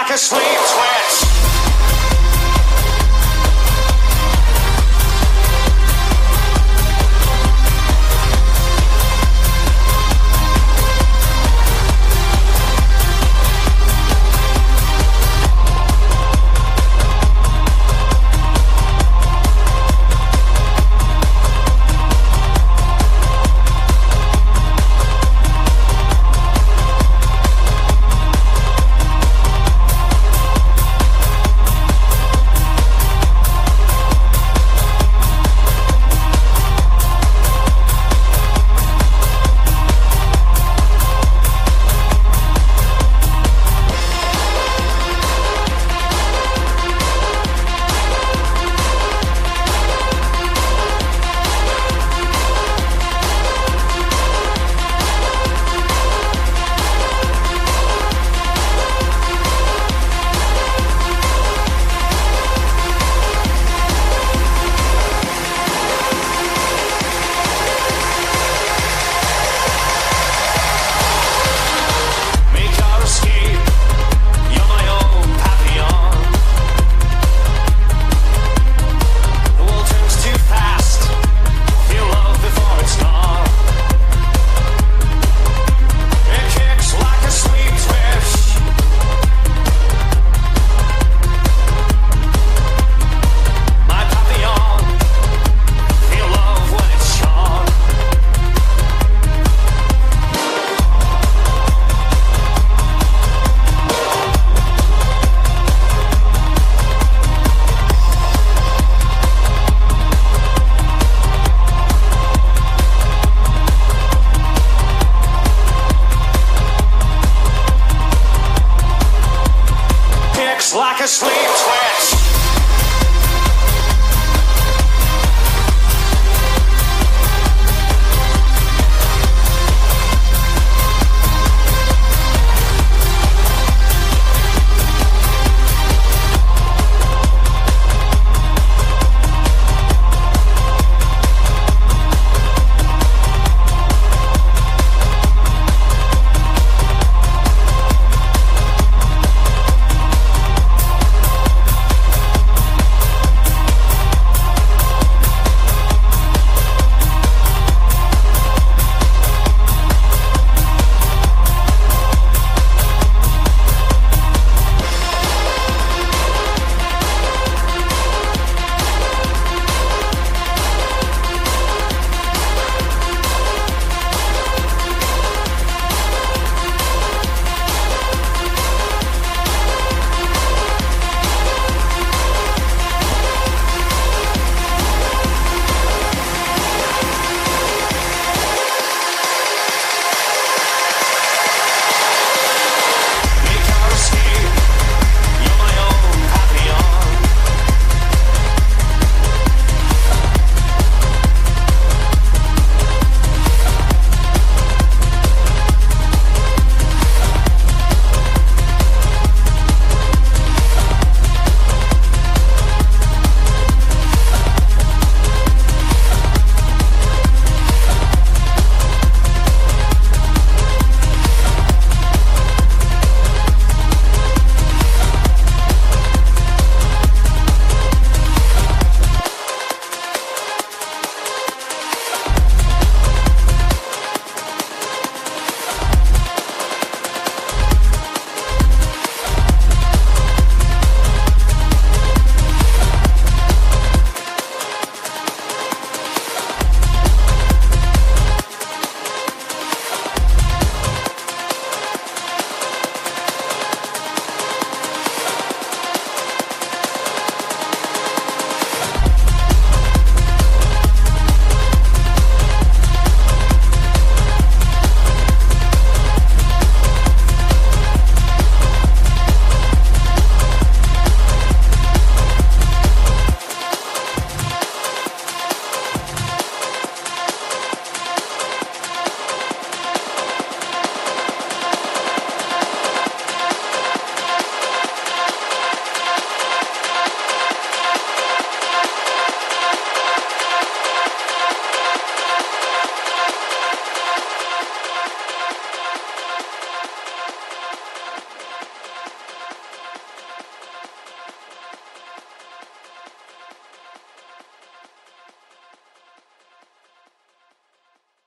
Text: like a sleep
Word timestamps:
like 0.00 0.14
a 0.14 0.16
sleep 0.16 0.89